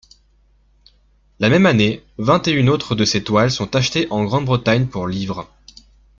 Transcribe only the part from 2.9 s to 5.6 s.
de ses toiles sont achetées en Grande-Bretagne pour livres.